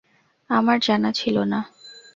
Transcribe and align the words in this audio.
আমার 0.49 0.77
জানা 0.79 1.09
ছিল 1.11 1.37
না। 1.43 1.59